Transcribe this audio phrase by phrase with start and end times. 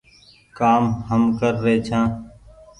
[0.57, 2.07] ڪآم هم ڪر رهي ڇآن